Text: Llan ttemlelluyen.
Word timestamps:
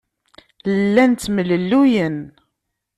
Llan 0.91 1.11
ttemlelluyen. 1.13 2.17